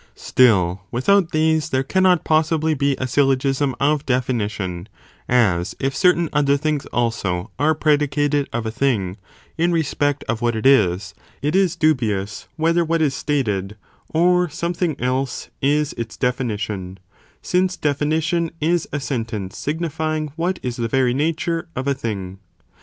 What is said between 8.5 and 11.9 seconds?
of a thing, in respect of what it is, it is